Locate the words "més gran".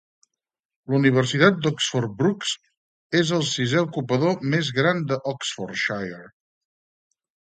4.55-5.05